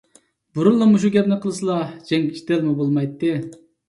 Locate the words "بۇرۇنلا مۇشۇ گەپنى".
0.59-1.37